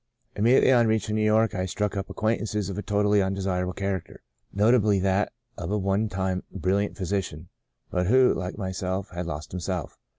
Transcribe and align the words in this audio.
Im 0.35 0.45
mediately 0.45 0.71
on 0.71 0.87
reaching 0.87 1.15
New 1.15 1.21
York 1.21 1.53
I 1.53 1.67
struck 1.67 1.95
up 1.95 2.09
acquaintances 2.09 2.71
of 2.71 2.77
a 2.79 2.81
totally 2.81 3.21
undesirable 3.21 3.73
character— 3.73 4.23
notably 4.67 4.97
that 4.99 5.31
of 5.59 5.69
a 5.69 5.77
one 5.77 6.09
time 6.09 6.41
bril 6.51 6.77
liant 6.83 6.97
physician, 6.97 7.49
but 7.91 8.07
who, 8.07 8.33
like 8.33 8.57
myself, 8.57 9.11
had 9.11 9.27
lost 9.27 9.51
himself. 9.51 9.99